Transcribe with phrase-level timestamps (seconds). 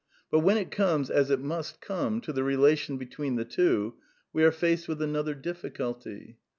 [0.31, 3.97] But when it comes, as it must come, to the relation between the two
[4.33, 6.37] we are faced with another diflS culty.